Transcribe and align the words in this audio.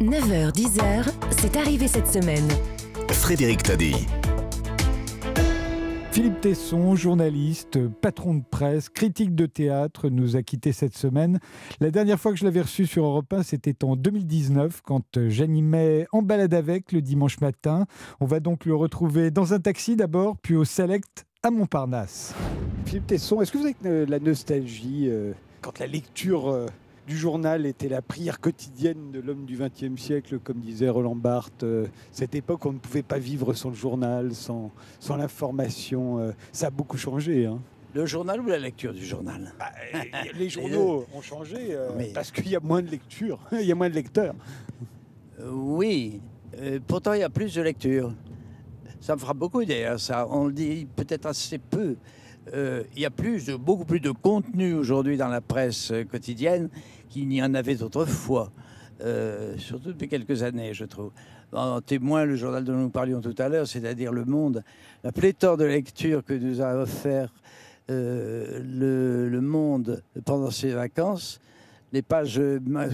9h-10h, 0.00 1.08
c'est 1.30 1.56
arrivé 1.56 1.86
cette 1.86 2.08
semaine. 2.08 2.48
Frédéric 3.10 3.62
Taddy. 3.62 3.94
Philippe 6.10 6.40
Tesson, 6.40 6.96
journaliste, 6.96 7.88
patron 7.88 8.34
de 8.34 8.42
presse, 8.48 8.88
critique 8.88 9.34
de 9.34 9.46
théâtre, 9.46 10.08
nous 10.08 10.36
a 10.36 10.42
quittés 10.42 10.72
cette 10.72 10.96
semaine. 10.96 11.38
La 11.80 11.90
dernière 11.90 12.18
fois 12.18 12.32
que 12.32 12.38
je 12.38 12.44
l'avais 12.44 12.62
reçu 12.62 12.86
sur 12.86 13.04
Europe 13.04 13.32
1, 13.32 13.44
c'était 13.44 13.84
en 13.84 13.94
2019, 13.94 14.82
quand 14.82 15.28
j'animais 15.28 16.06
En 16.12 16.22
balade 16.22 16.54
avec 16.54 16.92
le 16.92 17.00
dimanche 17.00 17.40
matin. 17.40 17.86
On 18.20 18.26
va 18.26 18.40
donc 18.40 18.64
le 18.64 18.74
retrouver 18.74 19.30
dans 19.30 19.54
un 19.54 19.60
taxi 19.60 19.96
d'abord, 19.96 20.36
puis 20.38 20.56
au 20.56 20.64
Select 20.64 21.24
à 21.42 21.50
Montparnasse. 21.50 22.34
Philippe 22.86 23.06
Tesson, 23.06 23.40
est-ce 23.40 23.52
que 23.52 23.58
vous 23.58 23.66
avez 23.66 24.06
la 24.06 24.18
nostalgie 24.18 25.08
euh, 25.08 25.32
quand 25.60 25.78
la 25.78 25.86
lecture 25.86 26.48
euh, 26.48 26.66
du 27.06 27.16
journal 27.16 27.66
était 27.66 27.88
la 27.88 28.02
prière 28.02 28.40
quotidienne 28.40 29.10
de 29.12 29.20
l'homme 29.20 29.44
du 29.44 29.56
XXe 29.58 30.00
siècle, 30.00 30.38
comme 30.38 30.60
disait 30.60 30.88
Roland 30.88 31.16
Barthes. 31.16 31.64
cette 32.10 32.34
époque, 32.34 32.64
on 32.66 32.72
ne 32.72 32.78
pouvait 32.78 33.02
pas 33.02 33.18
vivre 33.18 33.52
sans 33.54 33.68
le 33.70 33.74
journal, 33.74 34.34
sans, 34.34 34.70
sans 35.00 35.16
l'information. 35.16 36.32
ça 36.52 36.68
a 36.68 36.70
beaucoup 36.70 36.96
changé. 36.96 37.46
Hein. 37.46 37.60
Le 37.94 38.06
journal 38.06 38.40
ou 38.40 38.46
la 38.46 38.58
lecture 38.58 38.92
du 38.92 39.04
journal? 39.04 39.52
Bah, 39.58 39.66
Les 40.34 40.48
journaux 40.48 41.06
ont 41.14 41.20
changé 41.22 41.76
parce 42.14 42.30
qu'il 42.30 42.48
y 42.48 42.56
a 42.56 42.60
moins 42.60 42.82
de 42.82 42.90
lecture, 42.90 43.38
il 43.52 43.66
y 43.66 43.72
a 43.72 43.74
moins 43.74 43.90
de 43.90 43.94
lecteurs. 43.94 44.34
oui, 45.46 46.20
pourtant 46.86 47.12
il 47.12 47.20
y 47.20 47.24
a 47.24 47.30
plus 47.30 47.54
de 47.54 47.62
lecture. 47.62 48.12
Ça 49.00 49.14
me 49.14 49.20
fera 49.20 49.34
beaucoup 49.34 49.62
d'ailleurs, 49.64 50.00
ça. 50.00 50.26
On 50.30 50.46
le 50.46 50.52
dit 50.54 50.86
peut-être 50.96 51.26
assez 51.26 51.58
peu. 51.58 51.96
Euh, 52.52 52.82
il 52.94 53.00
y 53.00 53.06
a 53.06 53.10
plus 53.10 53.50
beaucoup 53.50 53.84
plus 53.84 54.00
de 54.00 54.10
contenu 54.10 54.74
aujourd'hui 54.74 55.16
dans 55.16 55.28
la 55.28 55.40
presse 55.40 55.92
quotidienne 56.10 56.68
qu'il 57.08 57.28
n'y 57.28 57.42
en 57.42 57.54
avait 57.54 57.82
autrefois. 57.82 58.50
Euh, 59.00 59.56
surtout 59.58 59.92
depuis 59.92 60.08
quelques 60.08 60.42
années, 60.42 60.74
je 60.74 60.84
trouve. 60.84 61.10
En 61.52 61.80
témoin, 61.80 62.24
le 62.24 62.36
journal 62.36 62.64
dont 62.64 62.74
nous 62.74 62.90
parlions 62.90 63.20
tout 63.20 63.34
à 63.38 63.48
l'heure, 63.48 63.66
c'est-à-dire 63.66 64.12
Le 64.12 64.24
Monde, 64.24 64.64
la 65.02 65.12
pléthore 65.12 65.56
de 65.56 65.64
lectures 65.64 66.24
que 66.24 66.34
nous 66.34 66.60
a 66.60 66.74
offert 66.74 67.32
euh, 67.90 68.60
le, 68.64 69.28
le, 69.28 69.40
Monde 69.40 70.02
pendant 70.24 70.50
ses 70.50 70.70
vacances, 70.70 71.40
les 71.94 72.02
pages, 72.02 72.40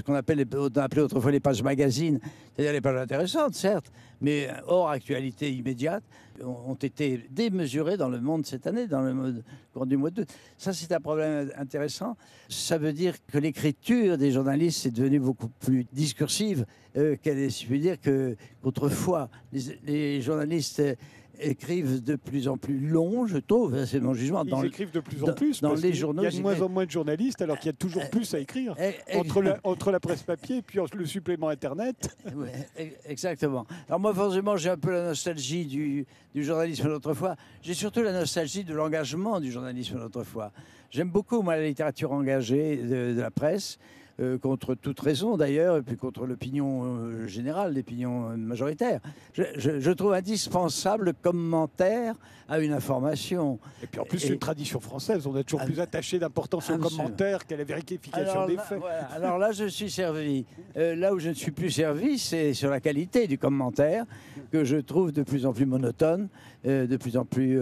qu'on 0.05 0.15
appelle, 0.15 0.45
on 0.55 0.67
appelait 0.77 1.01
autrefois 1.01 1.33
les 1.33 1.41
pages 1.41 1.63
magazines, 1.63 2.21
c'est-à-dire 2.55 2.75
les 2.75 2.83
pages 2.83 3.01
intéressantes, 3.01 3.55
certes, 3.55 3.91
mais 4.21 4.49
hors 4.67 4.91
actualité 4.91 5.51
immédiate, 5.51 6.05
ont 6.43 6.75
été 6.75 7.27
démesurées 7.31 7.97
dans 7.97 8.11
le 8.11 8.21
monde 8.21 8.45
cette 8.45 8.67
année, 8.67 8.87
dans 8.87 9.01
le 9.01 9.43
cours 9.73 9.87
du 9.87 9.97
mois 9.97 10.11
d'août. 10.11 10.29
Ça, 10.59 10.73
c'est 10.75 10.93
un 10.93 11.01
problème 11.01 11.51
intéressant. 11.57 12.17
Ça 12.49 12.77
veut 12.77 12.93
dire 12.93 13.15
que 13.27 13.39
l'écriture 13.39 14.19
des 14.19 14.33
journalistes 14.33 14.87
est 14.87 14.91
devenue 14.91 15.21
beaucoup 15.21 15.49
plus 15.49 15.87
discursive 15.93 16.67
euh, 16.97 17.17
qu'elle 17.23 17.39
est, 17.39 17.63
je 17.65 17.69
veux 17.69 17.79
dire 17.79 17.97
qu'autrefois, 18.01 19.31
les, 19.53 19.63
les 19.85 20.23
journalistes 20.23 20.83
écrivent 21.41 22.03
de 22.03 22.17
plus 22.17 22.49
en 22.49 22.57
plus 22.57 22.79
long, 22.79 23.27
je 23.27 23.39
trouve, 23.39 23.85
c'est 23.85 24.01
mon 24.01 24.15
jugement. 24.15 24.45
Ils 24.45 24.67
écrivent 24.67 24.91
de 24.91 25.01
plus 25.01 25.23
en 25.25 25.33
plus. 25.33 25.61
Dans 25.61 25.75
les 25.75 25.93
journaux, 25.93 26.23
il 26.23 26.33
y 26.33 26.35
a 26.35 26.37
de 26.37 26.43
moins 26.43 26.61
en 26.61 26.69
moins 26.69 26.87
de 26.87 26.91
journalistes, 26.91 27.43
alors 27.43 27.59
qu'il 27.59 27.67
y 27.67 27.75
a 27.75 27.77
toujours 27.77 28.03
euh, 28.03 28.11
plus 28.11 28.35
à 28.35 28.39
écrire 28.39 28.75
euh, 28.79 28.93
entre, 29.15 29.43
la, 29.43 29.59
entre 29.65 29.91
la 29.91 30.01
presse 30.01 30.23
papier 30.23 30.59
et 30.59 30.63
puis 30.63 30.79
le 30.95 31.07
supplément 31.07 31.49
Internet. 31.49 32.17
exactement. 33.05 33.67
Alors 33.89 34.01
moi, 34.01 34.15
forcément, 34.15 34.57
j'ai 34.57 34.71
un 34.71 34.77
peu 34.77 34.93
la 34.93 35.05
nostalgie 35.05 35.67
du, 35.67 36.07
du 36.35 36.45
journalisme 36.45 36.89
d'autrefois. 36.89 37.37
J'ai 37.63 37.75
surtout 37.75 38.03
la 38.03 38.13
nostalgie 38.13 38.65
de 38.65 38.75
l'engagement 38.75 39.41
du 39.41 39.51
journalisme 39.51 39.99
d'autrefois. 39.99 40.53
J'aime 40.91 41.11
beaucoup, 41.11 41.43
moi, 41.43 41.57
la 41.57 41.67
littérature 41.67 42.13
engagée 42.13 42.77
de, 42.77 43.15
de 43.15 43.21
la 43.21 43.31
presse. 43.31 43.79
Euh, 44.21 44.37
contre 44.37 44.75
toute 44.75 45.01
raison 45.01 45.39
d'ailleurs, 45.39 45.79
et 45.79 45.83
puis 45.83 45.97
contre 45.97 46.27
l'opinion 46.27 46.83
euh, 46.85 47.27
générale, 47.27 47.75
l'opinion 47.75 48.37
majoritaire. 48.37 49.01
Je, 49.33 49.91
trouve 49.93 50.13
indispensable 50.13 51.07
le 51.07 51.13
commentaire 51.15 52.17
à 52.47 52.59
une 52.59 52.73
information. 52.73 53.59
Et 53.83 53.87
puis 53.87 53.99
en 53.99 54.05
plus, 54.05 54.19
c'est 54.19 54.29
une 54.29 54.39
tradition 54.39 54.79
française, 54.79 55.27
on 55.27 55.35
est 55.37 55.45
toujours 55.45 55.65
plus 55.65 55.81
attaché 55.81 56.19
d'importance 56.19 56.69
au 56.69 56.77
commentaire 56.77 57.47
qu'à 57.47 57.57
la 57.57 57.65
vérification 57.65 58.47
des 58.47 58.59
faits. 58.59 58.83
Alors 59.15 59.39
là, 59.39 59.53
je 59.53 59.65
suis 59.67 59.91
servi. 59.91 60.45
Euh, 60.77 60.95
là 60.97 61.15
où 61.15 61.19
je 61.19 61.31
ne 61.31 61.35
suis 61.35 61.53
plus 61.53 61.71
servi, 61.71 62.19
c'est 62.19 62.53
sur 62.53 62.69
la 62.69 62.81
qualité 62.81 63.27
du 63.27 63.39
commentaire, 63.39 64.05
que 64.53 64.65
je 64.65 64.77
trouve 64.77 65.13
de 65.13 65.23
plus 65.23 65.47
en 65.47 65.55
plus 65.55 65.65
monotone, 65.65 66.29
de 66.65 66.97
plus 66.99 67.17
en 67.17 67.25
plus 67.25 67.59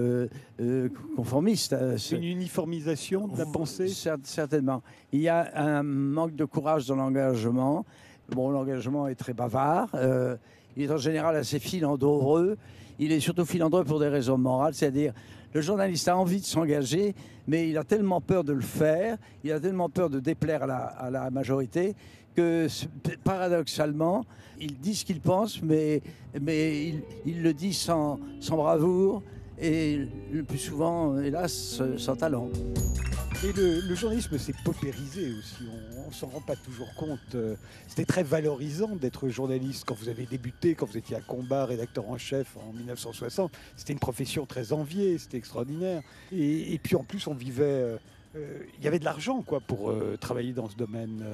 conformiste. 1.15 1.77
C'est 1.99 2.17
une 2.17 2.25
uniformisation 2.25 3.29
de 3.29 3.39
la 3.39 3.47
pensée? 3.47 3.89
Certainement. 4.25 4.83
Il 5.13 5.21
y 5.21 5.29
a 5.29 5.53
un 5.55 5.83
manque 5.85 6.35
de 6.35 6.48
courage 6.49 6.87
dans 6.87 6.97
l'engagement. 6.97 7.85
Bon, 8.31 8.51
l'engagement 8.51 9.09
est 9.09 9.15
très 9.15 9.33
bavard. 9.33 9.89
Euh, 9.95 10.37
il 10.77 10.85
est 10.85 10.93
en 10.93 10.99
général 10.99 11.37
assez 11.37 11.59
filandreux. 11.59 12.57
Il 12.99 13.13
est 13.13 13.21
surtout 13.21 13.45
filandreux 13.45 13.85
pour 13.85 14.01
des 14.01 14.09
raisons 14.09 14.39
morales, 14.39 14.75
c'est-à-dire 14.75 15.13
le 15.55 15.61
journaliste 15.61 16.09
a 16.09 16.17
envie 16.17 16.41
de 16.41 16.45
s'engager, 16.45 17.15
mais 17.47 17.69
il 17.71 17.79
a 17.79 17.85
tellement 17.85 18.21
peur 18.21 18.45
de 18.45 18.53
le 18.53 18.61
faire, 18.61 19.17
il 19.45 19.53
a 19.53 19.61
tellement 19.61 19.89
peur 19.89 20.11
de 20.11 20.21
déplaire 20.21 20.63
à 20.65 21.11
la, 21.11 21.31
majorité 21.31 21.95
que 22.37 22.67
paradoxalement, 23.25 24.25
il 24.61 24.79
dit 24.79 24.95
ce 24.95 25.05
qu'il 25.05 25.21
pense, 25.21 25.63
mais, 25.63 26.03
mais 26.41 26.93
il, 27.25 27.43
le 27.43 27.55
dit 27.55 27.73
sans, 27.73 28.21
sans 28.41 28.57
bravoure 28.57 29.23
et 29.61 30.07
le 30.31 30.43
plus 30.43 30.59
souvent, 30.59 31.19
hélas, 31.19 31.83
sans 31.97 32.17
talent. 32.17 32.51
Et 33.45 33.53
le, 33.53 33.95
journalisme 33.95 34.37
s'est 34.37 34.55
paupérisé 34.65 35.33
aussi, 35.39 35.63
on 36.09 36.11
s'en 36.11 36.27
rend 36.27 36.41
pas 36.41 36.57
toujours 36.57 36.93
compte. 36.95 37.21
Euh, 37.37 37.55
c'était 37.87 38.05
très 38.05 38.25
valorisant 38.25 38.97
d'être 38.97 39.29
journaliste 39.29 39.85
quand 39.87 39.95
vous 39.95 40.09
avez 40.09 40.27
débuté, 40.27 40.75
quand 40.75 40.87
vous 40.87 40.97
étiez 40.97 41.15
à 41.15 41.21
combat, 41.21 41.65
rédacteur 41.65 42.11
en 42.11 42.19
chef 42.19 42.57
en 42.57 42.73
1960. 42.73 43.53
C'était 43.77 43.93
une 43.93 44.01
profession 44.01 44.45
très 44.45 44.73
enviée, 44.73 45.19
c'était 45.19 45.37
extraordinaire. 45.37 46.03
Et, 46.33 46.81
puis 46.83 46.97
en 46.97 47.05
plus, 47.05 47.29
on 47.29 47.35
vivait... 47.35 47.99
Euh, 48.35 48.39
euh, 48.39 48.63
il 48.79 48.85
y 48.85 48.89
avait 48.89 48.99
de 48.99 49.05
l'argent 49.05 49.43
quoi 49.43 49.61
pour 49.61 49.93
travailler 50.21 50.53
dans 50.53 50.69
ce 50.69 50.77
domaine. 50.77 51.25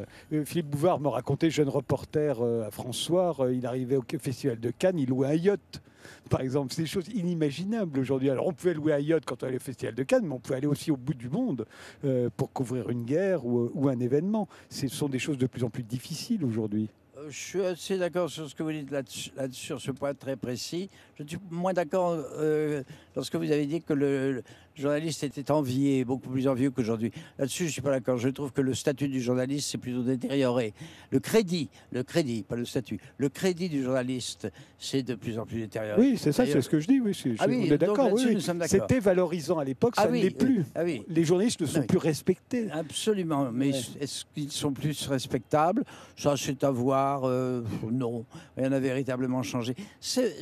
Philippe 0.44 0.68
Bouvard 0.68 1.00
me 1.00 1.08
racontait, 1.08 1.50
jeune 1.50 1.68
reporter 1.68 2.40
à 2.42 2.70
François, 2.70 3.36
il 3.52 3.66
arrivait 3.66 3.96
au 3.96 4.04
festival 4.18 4.60
de 4.60 4.70
Cannes, 4.70 4.98
il 4.98 5.08
louait 5.08 5.28
un 5.28 5.34
yacht 5.34 5.82
par 6.30 6.40
exemple. 6.40 6.72
C'est 6.72 6.82
des 6.82 6.88
choses 6.88 7.08
inimaginables 7.08 7.98
aujourd'hui. 7.98 8.30
Alors 8.30 8.46
on 8.46 8.52
pouvait 8.52 8.74
louer 8.74 8.92
un 8.92 8.98
yacht 8.98 9.24
quand 9.24 9.42
on 9.42 9.46
allait 9.46 9.56
au 9.56 9.60
Festival 9.60 9.94
de 9.94 10.02
Cannes, 10.02 10.26
mais 10.26 10.34
on 10.34 10.40
pouvait 10.40 10.56
aller 10.56 10.66
aussi 10.66 10.90
au 10.90 10.96
bout 10.96 11.14
du 11.14 11.28
monde 11.28 11.66
euh, 12.04 12.30
pour 12.36 12.52
couvrir 12.52 12.90
une 12.90 13.04
guerre 13.04 13.44
ou, 13.46 13.88
un 13.88 14.00
événement. 14.00 14.48
Ce 14.70 14.88
sont 14.88 15.08
des 15.08 15.18
choses 15.18 15.38
de 15.38 15.46
plus 15.46 15.64
en 15.64 15.70
plus 15.70 15.82
difficiles 15.82 16.44
aujourd'hui. 16.44 16.88
Euh, 17.16 17.26
je 17.28 17.38
suis 17.38 17.62
assez 17.62 17.98
d'accord 17.98 18.30
sur 18.30 18.48
ce 18.48 18.54
que 18.54 18.62
vous 18.62 18.72
dites 18.72 18.90
là-dessus, 18.90 19.30
sur 19.52 19.80
ce 19.80 19.90
point 19.90 20.14
très 20.14 20.36
précis. 20.36 20.88
Je 21.18 21.24
suis 21.26 21.38
moins 21.50 21.72
d'accord 21.72 22.12
euh, 22.12 22.82
lorsque 23.14 23.36
vous 23.36 23.50
avez 23.50 23.66
dit 23.66 23.82
que 23.82 23.92
le, 23.92 24.42
journaliste 24.74 25.24
était 25.24 25.50
envié, 25.50 26.04
beaucoup 26.04 26.28
plus 26.28 26.48
envieux 26.48 26.70
qu'aujourd'hui. 26.70 27.12
Là-dessus, 27.38 27.64
je 27.64 27.68
ne 27.68 27.72
suis 27.72 27.82
pas 27.82 27.90
d'accord. 27.90 28.18
Je 28.18 28.28
trouve 28.28 28.52
que 28.52 28.60
le 28.60 28.74
statut 28.74 29.08
du 29.08 29.20
journaliste 29.20 29.70
s'est 29.70 29.78
plutôt 29.78 30.02
détérioré. 30.02 30.74
Le 31.10 31.20
crédit, 31.20 31.68
le 31.92 32.02
crédit, 32.02 32.42
pas 32.42 32.56
le 32.56 32.64
statut, 32.64 32.98
le 33.18 33.28
crédit 33.28 33.68
du 33.68 33.82
journaliste, 33.82 34.48
c'est 34.78 35.02
de 35.02 35.14
plus 35.14 35.38
en 35.38 35.46
plus 35.46 35.60
détérioré. 35.60 36.00
Oui, 36.00 36.16
c'est 36.18 36.32
ça, 36.32 36.46
c'est 36.46 36.60
ce 36.60 36.68
que 36.68 36.80
je 36.80 36.88
dis. 36.88 37.00
Oui, 37.00 37.12
ah 37.38 37.46
oui, 37.48 37.66
on 37.68 37.74
est 37.74 37.78
d'accord. 37.78 38.12
Oui, 38.12 38.42
C'était 38.66 39.00
valorisant 39.00 39.58
à 39.58 39.64
l'époque, 39.64 39.96
ça 39.96 40.02
ah 40.06 40.10
ne 40.10 40.14
l'est 40.14 40.30
plus. 40.30 40.64
Ah 40.74 40.84
oui. 40.84 41.02
Les 41.08 41.24
journalistes 41.24 41.60
ne 41.60 41.66
sont 41.66 41.82
plus 41.82 41.98
respectés. 41.98 42.70
Absolument. 42.70 43.50
Mais 43.52 43.70
est-ce 44.00 44.24
qu'ils 44.34 44.50
sont 44.50 44.72
plus 44.72 45.06
respectables? 45.06 45.84
Ça, 46.16 46.34
c'est 46.36 46.64
à 46.64 46.70
voir. 46.70 47.22
Euh, 47.24 47.62
non, 47.90 48.24
rien 48.56 48.70
n'a 48.70 48.80
véritablement 48.80 49.42
changé. 49.42 49.74
C'est 50.00 50.34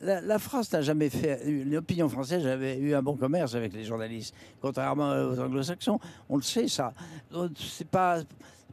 la, 0.00 0.38
France 0.38 0.72
n'a 0.72 0.82
jamais 0.82 1.08
fait, 1.08 1.42
l'opinion 1.64 2.08
française 2.08 2.46
avait 2.46 2.78
eu 2.78 2.94
un 2.94 3.02
bon 3.02 3.16
commerce 3.16 3.54
avec 3.54 3.72
les 3.72 3.84
journalistes, 3.84 4.34
contrairement 4.60 5.10
aux 5.12 5.38
anglo-saxons. 5.40 5.98
On 6.28 6.36
le 6.36 6.42
sait, 6.42 6.68
ça. 6.68 6.92
C'est 7.56 7.88
pas, 7.88 8.20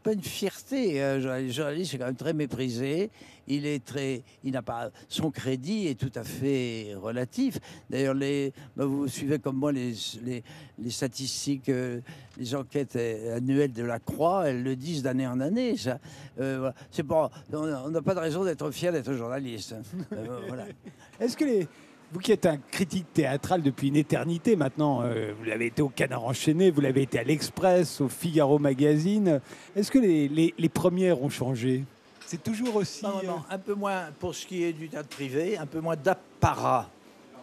pas 0.04 0.14
une 0.14 0.22
fierté. 0.22 1.02
Euh, 1.02 1.40
le 1.40 1.50
journaliste 1.50 1.94
est 1.94 1.98
quand 1.98 2.06
même 2.06 2.16
très 2.16 2.34
méprisé. 2.34 3.10
Il 3.48 3.66
est 3.66 3.84
très, 3.84 4.24
il 4.44 4.52
n'a 4.52 4.62
pas 4.62 4.90
son 5.10 5.32
crédit 5.32 5.88
est 5.88 6.00
tout 6.00 6.12
à 6.16 6.24
fait 6.24 6.94
relatif. 6.96 7.60
D'ailleurs, 7.90 8.14
les, 8.14 8.54
bah, 8.76 8.86
vous 8.86 9.08
suivez 9.08 9.40
comme 9.40 9.58
moi 9.58 9.72
les, 9.72 9.94
les, 10.24 10.90
statistiques, 10.90 11.70
euh, 11.70 12.00
les 12.38 12.56
enquêtes 12.56 12.96
annuelles 12.96 13.74
de 13.74 13.84
la 13.84 14.00
Croix, 14.00 14.48
elles 14.48 14.64
le 14.64 14.76
disent 14.76 15.04
d'année 15.04 15.28
en 15.28 15.40
année. 15.40 15.76
Ça, 15.76 16.00
euh, 16.40 16.72
c'est 16.92 17.04
pas, 17.04 17.32
on 17.52 17.90
n'a 17.90 18.02
pas 18.02 18.16
de 18.16 18.20
raison 18.20 18.46
d'être 18.46 18.72
fier 18.72 18.94
d'être 18.94 19.14
journaliste. 19.14 19.76
Est-ce 21.20 21.36
que 21.36 21.46
les 21.46 21.68
vous 22.14 22.20
qui 22.20 22.32
êtes 22.32 22.46
un 22.46 22.58
critique 22.58 23.12
théâtral 23.12 23.64
depuis 23.64 23.88
une 23.88 23.96
éternité 23.96 24.56
maintenant, 24.56 25.02
euh, 25.02 25.34
vous 25.36 25.46
l'avez 25.46 25.66
été 25.66 25.82
au 25.82 25.90
Canard 25.90 26.26
enchaîné, 26.26 26.70
vous 26.70 26.82
l'avez 26.82 27.02
été 27.02 27.18
à 27.18 27.24
l'Express, 27.24 28.02
au 28.02 28.08
Figaro 28.08 28.60
Magazine. 28.60 29.42
Est-ce 29.76 29.90
que 29.90 29.98
les, 29.98 30.54
les, 30.56 30.70
premières 30.70 31.24
ont 31.24 31.30
changé? 31.30 31.84
C'est 32.28 32.44
toujours 32.44 32.76
aussi. 32.76 33.04
Non, 33.04 33.24
non, 33.24 33.38
euh, 33.38 33.56
un 33.56 33.58
peu 33.58 33.74
moins 33.74 34.10
pour 34.20 34.36
ce 34.36 34.46
qui 34.46 34.64
est 34.64 34.74
du 34.74 34.90
théâtre 34.90 35.10
privé, 35.10 35.58
un 35.58 35.66
peu 35.66 35.80
moins 35.80 35.96
d'apparat 35.96 36.88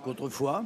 qu'autrefois. 0.05 0.65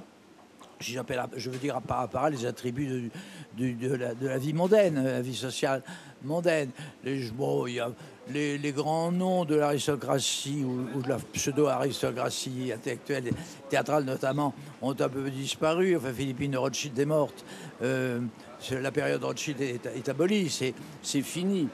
Si 0.80 0.98
je 1.36 1.50
veux 1.50 1.58
dire 1.58 1.76
apparat, 1.76 2.28
les 2.28 2.44
attributs 2.44 3.10
de, 3.56 3.72
de, 3.72 3.94
la, 3.94 4.14
de, 4.14 4.28
la, 4.28 4.36
vie 4.36 4.52
mondaine, 4.52 5.02
la 5.02 5.22
vie 5.22 5.34
sociale 5.34 5.82
mondaine. 6.22 6.70
Les, 7.04 7.30
bon, 7.30 7.66
il 7.66 7.76
y 7.76 7.80
a 7.80 7.90
les, 8.32 8.72
grands 8.72 9.12
noms 9.12 9.44
de 9.44 9.54
l'aristocratie 9.54 10.64
ou, 10.64 11.00
de 11.00 11.08
la 11.08 11.18
pseudo-aristocratie 11.32 12.72
intellectuelle, 12.72 13.30
théâtrale 13.68 14.04
notamment, 14.04 14.54
ont 14.82 14.94
un 14.98 15.08
peu 15.08 15.30
disparu. 15.30 15.96
Enfin, 15.96 16.12
Philippine 16.12 16.56
Rothschild 16.56 16.98
est 16.98 17.04
morte. 17.04 17.44
Euh, 17.82 18.20
la 18.70 18.90
période 18.90 19.22
Rothschild 19.22 19.60
est, 19.60 20.08
abolie, 20.08 20.50
c'est 21.02 21.22
fini. 21.22 21.68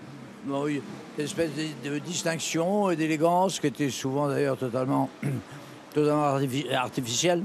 Bon, 0.45 0.67
une 0.67 0.81
espèce 1.19 1.51
de, 1.85 1.99
distinction 1.99 2.91
et 2.91 2.97
d'élégance 2.97 3.61
qui 3.61 3.67
était 3.67 3.91
souvent 3.91 4.29
d'ailleurs 4.29 4.57
totalement, 4.57 5.11
totalement 5.95 6.39
artifi- 6.39 6.73
artificielle 6.73 7.45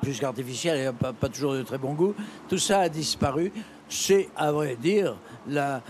plus 0.00 0.18
qu'artificielle 0.18 0.78
et 0.78 0.90
pas 0.92 1.28
toujours 1.28 1.54
de 1.54 1.62
très 1.62 1.78
bon 1.78 1.94
goût. 1.94 2.14
Tout 2.48 2.58
ça 2.58 2.80
a 2.80 2.88
disparu. 2.88 3.52
C'est, 3.90 4.28
à 4.36 4.52
vrai 4.52 4.76
dire, 4.80 5.16
la, 5.48 5.82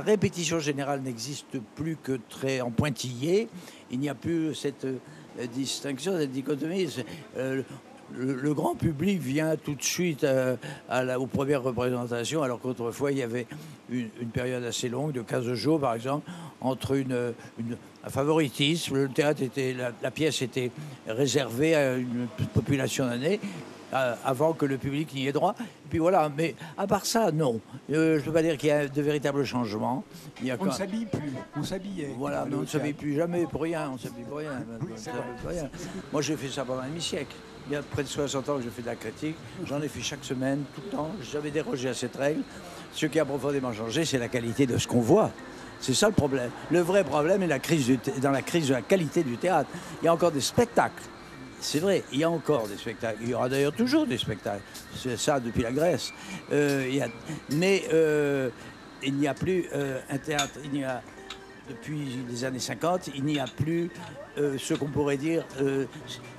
répétition 0.00 0.58
générale 0.58 1.02
n'existe 1.02 1.58
plus 1.76 1.96
que 2.02 2.18
très 2.30 2.62
en 2.62 2.70
pointillé. 2.70 3.48
Il 3.90 4.00
n'y 4.00 4.08
a 4.08 4.14
plus 4.14 4.54
cette 4.54 4.86
euh, 4.86 4.96
distinction, 5.54 6.16
cette 6.18 6.32
dichotomie. 6.32 6.88
Euh, 7.36 7.62
le, 8.16 8.54
grand 8.54 8.74
public 8.74 9.20
vient 9.20 9.56
tout 9.56 9.74
de 9.74 9.82
suite 9.82 10.24
euh, 10.24 10.56
à 10.88 11.04
la- 11.04 11.20
aux 11.20 11.26
premières 11.26 11.62
représentations, 11.62 12.42
alors 12.42 12.60
qu'autrefois 12.60 13.12
il 13.12 13.18
y 13.18 13.22
avait 13.22 13.46
une, 13.90 14.08
période 14.32 14.64
assez 14.64 14.88
longue, 14.88 15.12
de 15.12 15.20
15 15.22 15.52
jours 15.52 15.80
par 15.80 15.94
exemple, 15.94 16.30
entre 16.62 16.94
une- 16.96 17.34
un 18.02 18.10
favoritisme. 18.10 18.94
Le 18.96 19.08
théâtre 19.08 19.42
était, 19.42 19.74
la, 19.74 19.92
la 20.02 20.10
pièce 20.10 20.40
était 20.42 20.70
réservée 21.06 21.74
à 21.74 21.96
une 21.96 22.28
population 22.54 23.06
d'années. 23.06 23.40
Euh, 23.94 24.14
avant 24.24 24.52
que 24.52 24.66
le 24.66 24.76
public 24.78 25.12
n'y 25.14 25.26
ait 25.28 25.32
droit. 25.32 25.54
Et 25.60 25.88
puis 25.90 25.98
voilà, 25.98 26.30
mais 26.36 26.54
à 26.76 26.86
part 26.86 27.06
ça, 27.06 27.30
non. 27.32 27.60
Euh, 27.92 28.14
je 28.16 28.20
ne 28.20 28.24
peux 28.24 28.32
pas 28.32 28.42
dire 28.42 28.56
qu'il 28.56 28.68
y 28.68 28.72
a 28.72 28.88
de 28.88 29.02
véritables 29.02 29.44
changements. 29.44 30.04
Il 30.40 30.46
y 30.46 30.50
a 30.50 30.56
On 30.60 30.64
ne 30.64 30.70
quand- 30.70 30.76
s'habille 30.76 31.06
plus, 31.06 31.32
on 31.56 31.62
s'habillait. 31.62 32.14
voilà, 32.18 32.44
mais 32.48 32.56
on 32.56 32.60
ne 32.62 32.66
s'habille 32.66 32.92
plus 32.92 33.14
jamais 33.14 33.46
pour 33.46 33.62
rien, 33.62 33.88
on 33.90 33.94
ne 33.94 33.98
s'habille 33.98 34.24
pour 34.24 34.38
rien. 34.38 34.50
Oui, 34.80 34.88
pour 35.42 35.50
rien. 35.50 35.68
Moi, 36.12 36.22
j'ai 36.22 36.36
fait 36.36 36.48
ça 36.48 36.64
pendant 36.64 36.80
un 36.82 36.88
demi-siècle. 36.88 37.34
Il 37.68 37.72
y 37.72 37.76
a 37.76 37.82
près 37.82 38.02
de 38.02 38.08
60 38.08 38.46
ans 38.50 38.56
que 38.58 38.62
je 38.62 38.68
fais 38.68 38.82
de 38.82 38.86
la 38.88 38.94
critique. 38.96 39.36
J'en 39.64 39.80
ai 39.80 39.88
fait 39.88 40.02
chaque 40.02 40.22
semaine, 40.24 40.64
tout 40.74 40.82
le 40.84 40.90
temps. 40.90 41.10
J'ai 41.22 41.32
jamais 41.32 41.50
dérogé 41.50 41.88
à 41.88 41.94
cette 41.94 42.16
règle. 42.16 42.42
Ce 42.92 43.06
qui 43.06 43.18
a 43.18 43.24
profondément 43.24 43.72
changé, 43.72 44.04
c'est 44.04 44.18
la 44.18 44.28
qualité 44.28 44.66
de 44.66 44.76
ce 44.76 44.86
qu'on 44.86 45.00
voit. 45.00 45.30
C'est 45.80 45.94
ça 45.94 46.08
le 46.08 46.12
problème. 46.14 46.50
Le 46.70 46.80
vrai 46.80 47.04
problème 47.04 47.42
est 47.42 47.46
la 47.46 47.58
crise 47.58 47.86
du 47.86 47.98
dans 48.20 48.30
la 48.30 48.42
crise 48.42 48.68
de 48.68 48.74
la 48.74 48.82
qualité 48.82 49.22
du 49.22 49.36
théâtre. 49.38 49.68
Il 50.02 50.04
y 50.04 50.08
a 50.08 50.12
encore 50.12 50.30
des 50.30 50.40
spectacles. 50.42 51.02
C'est 51.60 51.78
vrai, 51.80 52.04
il 52.12 52.18
y 52.18 52.24
a 52.24 52.30
encore 52.30 52.66
des 52.68 52.76
spectacles. 52.76 53.18
Il 53.22 53.30
y 53.30 53.34
aura 53.34 53.48
d'ailleurs 53.48 53.72
toujours 53.72 54.06
des 54.06 54.18
spectacles. 54.18 54.62
C'est 54.96 55.16
ça 55.18 55.40
depuis 55.40 55.62
la 55.62 55.72
Grèce. 55.72 56.12
Euh, 56.52 56.88
il 56.92 57.04
mais 57.56 57.84
euh, 57.92 58.50
il 59.02 59.14
n'y 59.14 59.26
a 59.28 59.34
plus 59.34 59.66
euh, 59.74 59.98
un 60.10 60.18
théâtre. 60.18 60.58
Il 60.64 60.70
n'y 60.72 60.84
a 60.84 61.02
depuis 61.70 61.98
les 62.28 62.44
années 62.44 62.58
50, 62.58 63.08
il 63.14 63.24
n'y 63.24 63.38
a 63.38 63.46
plus 63.46 63.90
ce 64.36 64.74
qu'on 64.74 64.88
pourrait 64.88 65.16
dire. 65.16 65.46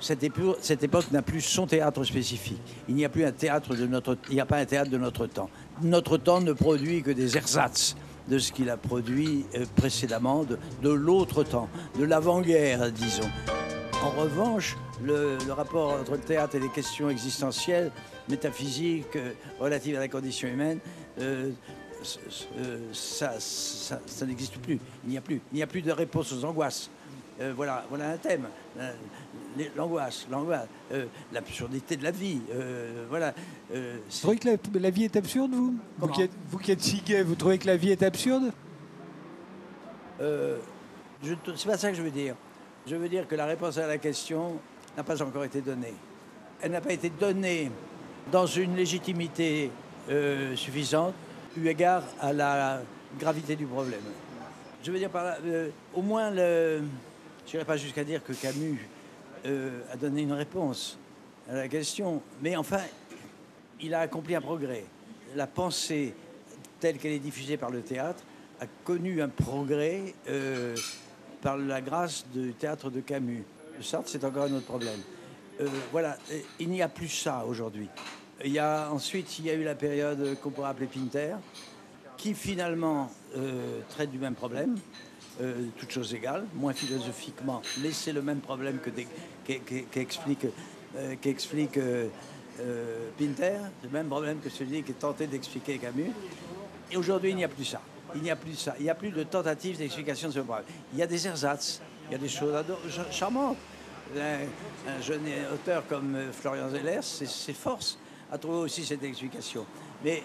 cette, 0.00 0.22
épo- 0.22 0.56
cette 0.60 0.84
époque 0.84 1.10
n'a 1.10 1.22
plus 1.22 1.40
son 1.40 1.66
théâtre 1.66 2.04
spécifique. 2.04 2.60
Il 2.88 2.94
n'y 2.94 3.04
a 3.04 3.08
plus 3.08 3.24
un 3.24 3.32
théâtre 3.32 3.74
de 3.74 3.86
notre. 3.86 4.16
Il 4.28 4.34
n'y 4.34 4.40
a 4.40 4.46
pas 4.46 4.58
un 4.58 4.64
théâtre 4.66 4.90
de 4.90 4.98
notre 4.98 5.26
temps. 5.26 5.50
Notre 5.82 6.16
temps 6.18 6.40
ne 6.40 6.52
produit 6.52 7.02
que 7.02 7.10
des 7.10 7.36
ersatz 7.36 7.96
de 8.28 8.38
ce 8.38 8.52
qu'il 8.52 8.70
a 8.70 8.76
produit 8.76 9.46
précédemment, 9.76 10.44
de, 10.44 10.58
de 10.82 10.90
l'autre 10.90 11.42
temps, 11.42 11.68
de 11.98 12.04
l'avant-guerre, 12.04 12.90
disons. 12.92 13.28
En 14.04 14.10
revanche, 14.10 14.76
le, 15.02 15.36
le 15.46 15.52
rapport 15.52 15.92
entre 16.00 16.12
le 16.12 16.18
théâtre 16.20 16.54
et 16.56 16.60
les 16.60 16.68
questions 16.70 17.10
existentielles, 17.10 17.90
métaphysiques, 18.28 19.16
euh, 19.16 19.32
relatives 19.60 19.96
à 19.96 20.00
la 20.00 20.08
condition 20.08 20.48
humaine, 20.48 20.78
euh, 21.20 21.50
euh, 22.58 22.78
ça, 22.92 23.34
ça- 23.38 24.00
ça 24.06 24.26
n'existe 24.26 24.58
plus. 24.58 24.78
Il 25.04 25.10
n'y 25.10 25.18
a 25.18 25.20
plus. 25.20 25.40
Il 25.52 25.56
n'y 25.56 25.62
a 25.62 25.66
plus 25.66 25.82
de 25.82 25.92
réponse 25.92 26.32
aux 26.32 26.44
angoisses. 26.44 26.90
Euh, 27.40 27.52
voilà, 27.54 27.84
voilà 27.90 28.10
un 28.12 28.16
thème. 28.16 28.46
L'angoisse, 29.74 30.26
l'angoisse, 30.30 30.66
euh, 30.92 31.06
l'absurdité 31.32 31.96
de 31.96 32.04
la 32.04 32.10
vie. 32.10 32.40
euh, 32.52 33.04
voilà. 33.08 33.34
euh, 33.74 33.98
Vous 34.10 34.18
trouvez 34.20 34.36
que 34.38 34.48
la, 34.48 34.80
la 34.80 34.90
vie 34.90 35.04
est 35.04 35.16
absurde, 35.16 35.52
vous? 35.52 35.74
Vous 35.98 36.08
qui, 36.08 36.22
êtes, 36.22 36.30
vous 36.50 36.58
qui 36.58 36.72
êtes 36.72 36.82
si 36.82 37.00
gay, 37.00 37.22
vous 37.22 37.34
trouvez 37.34 37.58
que 37.58 37.66
la 37.66 37.76
vie 37.76 37.90
est 37.90 38.02
absurde? 38.02 38.52
Euh, 40.20 40.58
c'est 41.22 41.66
pas 41.66 41.76
ça 41.78 41.90
que 41.90 41.96
je 41.96 42.02
veux 42.02 42.10
dire. 42.10 42.34
Je 42.86 42.94
veux 42.96 43.08
dire 43.08 43.26
que 43.26 43.34
la 43.34 43.46
réponse 43.46 43.78
à 43.78 43.86
la 43.86 43.98
question 43.98 44.58
n'a 44.96 45.04
pas 45.04 45.22
encore 45.22 45.44
été 45.44 45.60
donnée. 45.60 45.94
Elle 46.60 46.72
n'a 46.72 46.80
pas 46.80 46.92
été 46.92 47.10
donnée 47.10 47.70
dans 48.32 48.46
une 48.46 48.74
légitimité 48.74 49.70
euh, 50.10 50.56
suffisante, 50.56 51.14
eu 51.56 51.68
égard 51.68 52.02
à 52.20 52.32
la 52.32 52.80
gravité 53.18 53.56
du 53.56 53.66
problème. 53.66 54.00
Je 54.82 54.90
veux 54.90 54.98
dire 54.98 55.10
par 55.10 55.24
là, 55.24 55.36
euh, 55.44 55.70
au 55.94 56.02
moins, 56.02 56.30
le, 56.30 56.82
je 57.46 57.52
n'irai 57.52 57.64
pas 57.64 57.76
jusqu'à 57.76 58.04
dire 58.04 58.22
que 58.24 58.32
Camus 58.32 58.88
euh, 59.44 59.80
a 59.92 59.96
donné 59.96 60.22
une 60.22 60.32
réponse 60.32 60.98
à 61.48 61.54
la 61.54 61.68
question, 61.68 62.22
mais 62.40 62.56
enfin, 62.56 62.80
il 63.80 63.94
a 63.94 64.00
accompli 64.00 64.34
un 64.34 64.40
progrès. 64.40 64.84
La 65.34 65.46
pensée 65.46 66.14
telle 66.80 66.98
qu'elle 66.98 67.12
est 67.12 67.18
diffusée 67.18 67.56
par 67.56 67.70
le 67.70 67.82
théâtre 67.82 68.22
a 68.60 68.66
connu 68.84 69.20
un 69.20 69.28
progrès 69.28 70.14
par 71.42 71.58
la 71.58 71.80
grâce 71.80 72.24
du 72.32 72.54
théâtre 72.54 72.90
de 72.90 73.00
Camus. 73.00 73.44
C'est 73.80 74.24
encore 74.24 74.44
un 74.44 74.52
autre 74.52 74.66
problème. 74.66 75.00
Euh, 75.60 75.68
voilà, 75.90 76.18
et 76.30 76.44
il 76.60 76.68
n'y 76.68 76.82
a 76.82 76.88
plus 76.88 77.08
ça 77.08 77.44
aujourd'hui. 77.46 77.88
Ensuite, 78.90 79.38
il 79.38 79.46
y 79.46 79.50
a 79.50 79.54
eu 79.54 79.64
la 79.64 79.74
période 79.74 80.38
qu'on 80.40 80.50
pourrait 80.50 80.68
appeler 80.68 80.86
Pinter, 80.86 81.36
qui 82.16 82.34
finalement 82.34 83.10
euh, 83.36 83.80
traite 83.88 84.10
du 84.10 84.18
même 84.18 84.34
problème, 84.34 84.76
euh, 85.40 85.66
toutes 85.78 85.90
choses 85.90 86.14
égales, 86.14 86.44
moins 86.54 86.72
philosophiquement, 86.72 87.62
mais 87.82 87.92
c'est 87.92 88.12
le 88.12 88.22
même 88.22 88.40
problème 88.40 88.78
qu'explique 89.44 90.44
euh, 90.44 90.50
euh, 90.96 92.08
euh, 92.60 93.10
Pinter, 93.18 93.58
le 93.82 93.88
même 93.90 94.06
problème 94.06 94.38
que 94.40 94.48
celui 94.48 94.82
qui 94.82 94.92
est 94.92 94.94
tenté 94.94 95.26
d'expliquer 95.26 95.78
Camus. 95.78 96.10
Et 96.90 96.96
aujourd'hui, 96.96 97.30
il 97.30 97.36
n'y 97.36 97.44
a 97.44 97.48
plus 97.48 97.64
ça. 97.64 97.80
Il 98.14 98.22
n'y 98.22 98.30
a 98.30 98.36
plus 98.36 98.54
ça. 98.54 98.74
Il 98.78 98.84
n'y 98.84 98.90
a 98.90 98.94
plus 98.94 99.10
de 99.10 99.22
tentative 99.24 99.76
d'explication 99.76 100.28
de 100.28 100.34
ce 100.34 100.40
problème. 100.40 100.64
Il 100.92 100.98
y 100.98 101.02
a 101.02 101.06
des 101.06 101.26
ersatz, 101.26 101.82
il 102.08 102.12
y 102.12 102.14
a 102.14 102.18
des 102.18 102.28
choses 102.28 102.54
charmantes. 103.10 103.56
Un, 104.16 104.44
un 104.88 105.00
jeune 105.02 105.24
auteur 105.52 105.82
comme 105.88 106.14
euh, 106.14 106.30
Florian 106.32 106.70
Zeller, 106.70 107.00
s'efforce 107.02 107.98
à 108.30 108.38
trouver 108.38 108.58
aussi 108.58 108.84
cette 108.84 109.02
explication. 109.02 109.66
Mais 110.04 110.22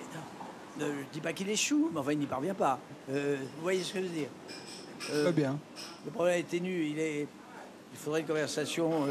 euh, 0.79 0.81
je 0.81 0.85
ne 0.85 1.11
dis 1.11 1.19
pas 1.19 1.33
qu'il 1.33 1.49
échoue, 1.49 1.89
mais 1.91 1.99
enfin, 1.99 2.11
il 2.11 2.19
n'y 2.19 2.27
parvient 2.27 2.53
pas. 2.53 2.79
Euh, 3.09 3.37
vous 3.55 3.61
voyez 3.63 3.81
ce 3.81 3.93
que 3.93 3.99
je 3.99 4.03
veux 4.05 4.09
dire? 4.11 4.29
Euh, 5.09 5.23
Très 5.23 5.33
bien. 5.33 5.57
le 6.05 6.11
problème 6.11 6.39
est 6.39 6.43
ténu. 6.43 6.85
Il, 6.85 6.99
est, 6.99 7.21
il 7.91 7.97
faudrait 7.97 8.21
une 8.21 8.27
conversation 8.27 9.07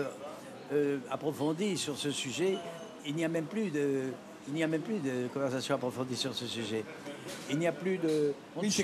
approfondie 1.11 1.76
sur 1.76 1.97
ce 1.97 2.12
sujet. 2.12 2.56
Il 3.04 3.16
n'y 3.16 3.25
a 3.25 3.28
même 3.28 3.47
plus 3.47 3.71
de, 3.71 4.12
il 4.49 4.54
n'y 4.54 4.62
a 4.62 4.66
même 4.66 4.80
plus 4.80 4.99
de 4.99 5.28
conversation 5.32 5.75
approfondie 5.75 6.16
sur 6.16 6.35
ce 6.35 6.47
sujet. 6.47 6.85
Il 7.50 7.59
n'y 7.59 7.66
a 7.66 7.73
plus 7.73 7.99
de. 7.99 8.32
Oui, 8.56 8.70
c'est 8.70 8.82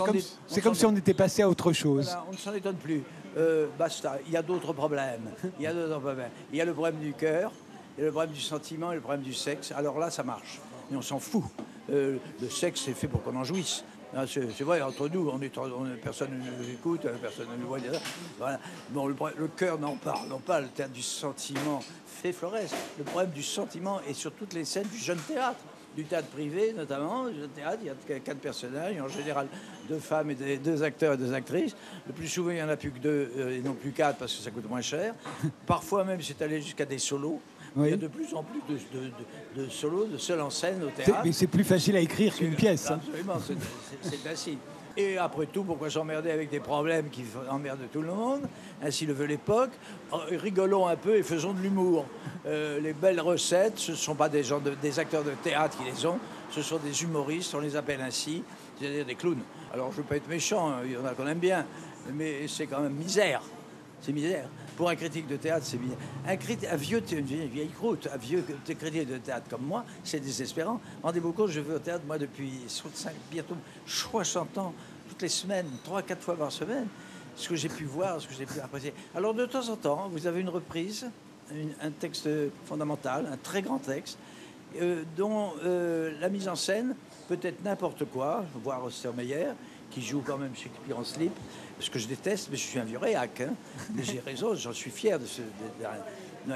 comme, 0.60 0.74
si 0.74 0.86
on 0.86 0.94
était 0.96 1.14
passé 1.14 1.42
à 1.42 1.48
autre 1.48 1.72
chose. 1.72 2.06
voilà, 2.06 2.24
on 2.28 2.32
ne 2.32 2.36
s'en 2.36 2.54
étonne 2.54 2.76
plus. 2.76 3.02
Euh, 3.36 3.66
basta. 3.78 4.18
Il 4.26 4.32
y 4.32 4.36
a 4.36 4.42
d'autres 4.42 4.72
problèmes. 4.72 5.30
Il 5.58 5.64
y 5.64 5.66
a 5.66 5.74
d'autres 5.74 5.98
problèmes. 5.98 6.30
Il 6.52 6.58
y 6.58 6.60
a 6.60 6.64
le 6.64 6.72
problème 6.72 6.98
du 6.98 7.12
cœur, 7.12 7.52
il 7.96 8.00
y 8.00 8.02
a 8.04 8.06
le 8.06 8.12
problème 8.12 8.32
du 8.32 8.40
sentiment 8.40 8.92
et 8.92 8.94
le 8.94 9.00
problème 9.00 9.22
du 9.22 9.34
sexe. 9.34 9.72
Alors 9.72 9.98
là, 9.98 10.10
ça 10.10 10.22
marche. 10.22 10.60
Mais 10.90 10.96
on 10.96 11.02
s'en 11.02 11.18
fout. 11.18 11.44
Euh, 11.90 12.16
le 12.40 12.48
sexe, 12.48 12.82
c'est 12.84 12.94
fait 12.94 13.08
pour 13.08 13.22
qu'on 13.22 13.36
en 13.36 13.44
jouisse. 13.44 13.84
C'est 14.26 14.62
vrai, 14.62 14.80
entre 14.82 15.08
nous, 15.08 15.28
on 15.32 15.40
est, 15.42 15.56
on 15.58 15.86
est- 15.86 15.96
personne 16.02 16.30
ne 16.30 16.62
nous 16.64 16.70
écoute, 16.72 17.02
personne 17.20 17.46
ne 17.50 17.56
nous 17.60 17.68
voit. 17.68 17.78
Voilà. 18.38 18.58
Bon, 18.90 19.06
le, 19.06 19.14
le 19.38 19.48
cœur 19.48 19.78
n'en 19.78 19.96
parle, 19.96 20.28
non 20.28 20.38
pas. 20.38 20.60
Le 20.60 20.68
théâtre 20.68 20.92
du 20.92 21.02
sentiment 21.02 21.82
fait 22.06 22.32
Flores. 22.32 22.54
Le 22.98 23.04
problème 23.04 23.30
du 23.32 23.42
sentiment 23.42 24.00
est 24.08 24.14
sur 24.14 24.32
toutes 24.32 24.54
les 24.54 24.64
scènes 24.64 24.88
du 24.88 24.98
jeune 24.98 25.18
théâtre 25.18 25.58
du 25.96 26.04
théâtre 26.04 26.28
privé 26.28 26.74
notamment, 26.76 27.24
jeune 27.32 27.48
théâtre, 27.48 27.78
il 27.80 27.86
y 27.86 28.14
a 28.14 28.20
quatre 28.20 28.36
personnages, 28.38 29.00
en 29.00 29.08
général 29.08 29.48
deux 29.88 29.98
femmes 29.98 30.30
et 30.30 30.58
deux 30.58 30.82
acteurs 30.82 31.14
et 31.14 31.16
deux 31.16 31.32
actrices. 31.32 31.74
Le 32.06 32.12
plus 32.12 32.28
souvent, 32.28 32.50
il 32.50 32.56
n'y 32.56 32.62
en 32.62 32.68
a 32.68 32.76
plus 32.76 32.90
que 32.90 32.98
deux 32.98 33.32
euh, 33.38 33.56
et 33.56 33.62
non 33.62 33.72
plus 33.72 33.92
quatre 33.92 34.18
parce 34.18 34.34
que 34.36 34.42
ça 34.42 34.50
coûte 34.50 34.68
moins 34.68 34.82
cher. 34.82 35.14
Parfois 35.64 36.04
même, 36.04 36.20
c'est 36.20 36.42
allé 36.42 36.60
jusqu'à 36.60 36.84
des 36.84 36.98
solos. 36.98 37.40
Oui. 37.76 37.88
Il 37.88 37.90
y 37.90 37.94
a 37.94 37.96
de 37.98 38.08
plus 38.08 38.34
en 38.34 38.42
plus 38.42 38.60
de, 38.68 38.78
de- 38.98 39.06
de- 39.60 39.64
de 39.64 39.68
solos, 39.70 40.06
de 40.06 40.16
seuls 40.16 40.40
en 40.40 40.50
scène 40.50 40.82
au 40.82 40.88
théâtre. 40.90 41.20
Mais 41.24 41.32
c'est 41.32 41.46
plus 41.46 41.64
facile 41.64 41.96
à 41.96 42.00
écrire 42.00 42.34
qu'une 42.34 42.54
pièce. 42.54 42.90
hein. 42.90 43.00
Absolument, 43.06 43.34
c'est 44.02 44.28
ainsi. 44.30 44.58
Et 44.98 45.18
après 45.18 45.44
tout, 45.44 45.62
pourquoi 45.62 45.90
s'emmerder 45.90 46.30
avec 46.30 46.48
des 46.48 46.58
problèmes 46.60 47.10
qui 47.10 47.22
emmerdent 47.50 47.86
tout 47.92 48.00
le 48.00 48.14
monde? 48.14 48.40
Ainsi 48.82 49.04
le 49.04 49.12
veut 49.12 49.26
l'époque. 49.26 49.72
Oh, 50.10 50.20
Rigolons 50.30 50.86
un 50.88 50.96
peu 50.96 51.16
et 51.16 51.22
faisons 51.22 51.52
de 51.52 51.60
l'humour. 51.60 52.06
Euh, 52.46 52.80
les 52.80 52.94
belles 52.94 53.20
recettes, 53.20 53.78
ce 53.78 53.90
ne 53.90 53.96
sont 53.96 54.14
pas 54.14 54.30
des, 54.30 54.42
gens 54.42 54.58
de- 54.58 54.72
des 54.80 54.98
acteurs 54.98 55.22
de 55.22 55.32
théâtre 55.42 55.76
qui 55.76 55.84
les 55.84 56.06
ont, 56.06 56.18
ce 56.50 56.62
sont 56.62 56.78
des 56.78 57.02
humoristes, 57.02 57.54
on 57.54 57.60
les 57.60 57.76
appelle 57.76 58.00
ainsi, 58.00 58.42
c'est-à-dire 58.80 59.04
des 59.04 59.16
clowns. 59.16 59.42
Alors 59.74 59.88
je 59.92 59.98
ne 59.98 60.02
veux 60.02 60.08
pas 60.08 60.16
être 60.16 60.28
méchant, 60.28 60.70
hein, 60.70 60.76
il 60.86 60.92
y 60.92 60.96
en 60.96 61.04
a 61.04 61.10
qu'on 61.12 61.26
aime 61.26 61.40
bien, 61.40 61.66
mais 62.14 62.48
c'est 62.48 62.66
quand 62.66 62.80
même 62.80 62.94
misère. 62.94 63.42
C'est 64.02 64.12
misère. 64.12 64.48
Pour 64.76 64.88
un 64.90 64.94
critique 64.94 65.26
de 65.26 65.36
théâtre, 65.36 65.64
c'est 65.66 65.78
misère. 65.78 65.96
Un, 66.26 66.36
criti- 66.36 66.68
un 66.70 66.76
vieux, 66.76 67.02
une 67.12 67.24
vieille, 67.24 67.70
croûte, 67.70 68.08
un 68.12 68.16
vieux 68.18 68.44
critique 68.64 69.08
de 69.08 69.16
théâtre 69.18 69.46
comme 69.50 69.62
moi, 69.62 69.84
c'est 70.04 70.20
désespérant. 70.20 70.80
Rendez-vous 71.02 71.32
compte, 71.32 71.50
je 71.50 71.60
vais 71.60 71.74
au 71.74 71.78
théâtre, 71.78 72.04
moi, 72.06 72.18
depuis 72.18 72.52
65, 72.68 73.12
bientôt 73.30 73.56
60 73.86 74.58
ans. 74.58 74.74
toutes 75.08 75.22
les 75.22 75.28
semaines, 75.28 75.66
trois, 75.84 76.02
quatre 76.02 76.22
fois 76.22 76.36
par 76.36 76.52
semaine, 76.52 76.86
ce 77.36 77.48
que 77.48 77.54
j'ai 77.56 77.68
pu 77.68 77.84
voir, 77.84 78.20
ce 78.20 78.26
que 78.28 78.34
j'ai 78.34 78.46
pu 78.46 78.58
apprécier. 78.60 78.92
Alors 79.14 79.34
de 79.34 79.46
temps 79.46 79.68
en 79.68 79.76
temps, 79.76 80.08
vous 80.10 80.26
avez 80.26 80.40
une 80.40 80.48
reprise, 80.48 81.06
un 81.80 81.90
texte 81.90 82.28
fondamental, 82.64 83.28
un 83.32 83.36
très 83.36 83.62
grand 83.62 83.78
texte, 83.78 84.18
euh, 84.80 85.04
dont 85.16 85.52
euh, 85.64 86.12
la 86.20 86.28
mise 86.28 86.48
en 86.48 86.56
scène 86.56 86.96
peut 87.28 87.38
être 87.42 87.62
n'importe 87.64 88.04
quoi, 88.06 88.44
voire 88.62 88.84
Ostermeyer, 88.84 89.48
qui 89.90 90.02
joue 90.02 90.22
quand 90.24 90.38
même 90.38 90.54
Shakespeare 90.54 90.98
en 90.98 91.04
slip, 91.04 91.32
ce 91.80 91.90
que 91.90 91.98
je 91.98 92.06
déteste, 92.06 92.48
mais 92.50 92.56
je 92.56 92.62
suis 92.62 92.78
un 92.78 92.84
vieux 92.84 92.98
réac. 92.98 93.40
Hein. 93.40 93.54
Mais 93.94 94.02
j'ai 94.02 94.20
raison, 94.20 94.54
j'en 94.54 94.72
suis 94.72 94.90
fier 94.90 95.18
de 95.18 95.26
ce. 95.26 95.42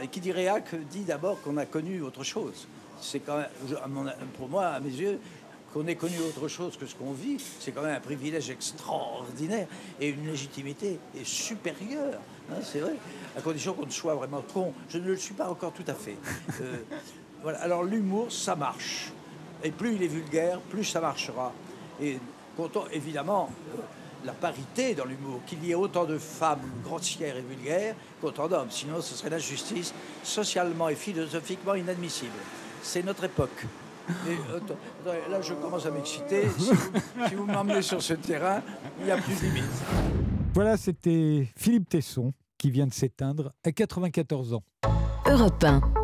et 0.03 0.09
qui 0.09 0.21
dit 0.21 0.33
réac 0.33 0.75
dit 0.91 1.05
d'abord 1.05 1.41
qu'on 1.43 1.57
a 1.57 1.67
connu 1.67 2.03
autre 2.03 2.25
chose. 2.25 2.67
C'est 3.01 3.21
quand 3.21 3.39
même, 3.39 4.13
pour 4.37 4.49
moi, 4.49 4.67
à 4.67 4.81
mes 4.81 4.91
yeux, 4.91 5.19
qu'on 5.73 5.87
ait 5.87 5.95
connu 5.95 6.19
autre 6.21 6.49
chose 6.49 6.77
que 6.77 6.87
ce 6.87 6.95
qu'on 6.95 7.13
vit, 7.13 7.39
c'est 7.61 7.73
quand 7.73 7.83
même 7.83 7.95
un 7.95 8.01
privilège 8.01 8.51
extraordinaire 8.51 9.69
et 10.01 10.09
une 10.09 10.27
légitimité 10.27 10.99
supérieure. 11.23 12.21
Hein, 12.51 12.57
c'est 12.63 12.81
vrai, 12.81 12.95
à 13.37 13.41
condition 13.41 13.75
qu'on 13.75 13.87
ne 13.87 13.91
soit 13.91 14.15
vraiment 14.15 14.43
con. 14.53 14.75
Je 14.89 14.99
ne 14.99 15.07
le 15.07 15.17
suis 15.17 15.35
pas 15.35 15.49
encore 15.49 15.73
tout 15.73 15.85
à 15.87 15.95
fait. 15.95 16.17
Euh, 16.61 16.79
voilà. 17.43 17.61
Alors 17.61 17.85
l'humour, 17.85 18.31
ça 18.31 18.57
marche. 18.57 19.13
Et 19.63 19.71
plus 19.71 19.95
il 19.95 20.03
est 20.03 20.09
vulgaire, 20.09 20.61
plus 20.61 20.85
ça 20.85 21.01
marchera. 21.01 21.53
Et 22.03 22.19
content, 22.61 22.85
évidemment, 22.93 23.51
la 24.25 24.33
parité 24.33 24.95
dans 24.95 25.07
l'humour, 25.07 25.41
qu'il 25.47 25.65
y 25.65 25.71
ait 25.71 25.75
autant 25.75 26.05
de 26.05 26.19
femmes 26.19 26.61
grossières 26.85 27.37
et 27.37 27.41
vulgaires 27.41 27.95
qu'autant 28.21 28.49
d'hommes. 28.49 28.71
Sinon, 28.71 29.01
ce 29.01 29.15
serait 29.15 29.31
l'injustice 29.31 29.95
socialement 30.23 30.89
et 30.89 30.95
philosophiquement 30.95 31.75
inadmissible. 31.75 32.37
C'est 32.83 33.03
notre 33.03 33.25
époque. 33.25 33.67
Euh, 34.29 34.61
là, 35.31 35.41
je 35.41 35.55
commence 35.55 35.87
à 35.87 35.91
m'exciter. 35.91 36.49
Si 37.29 37.35
vous, 37.35 37.47
m'emmenez 37.47 37.83
sur 37.83 38.03
ce 38.03 38.15
terrain, 38.15 38.61
il 38.99 39.07
n'y 39.07 39.11
a 39.11 39.17
plus 39.17 39.35
de 39.35 39.41
limite. 39.41 39.65
Voilà, 40.53 40.77
c'était 40.77 41.49
Philippe 41.57 41.89
Tesson 41.89 42.33
qui 42.59 42.71
vient 42.71 42.87
de 42.87 42.93
s'éteindre 42.93 43.53
à 43.65 43.73
94 43.73 44.55
ans. 44.55 44.65
Europe 45.27 45.65
1. 45.65 46.00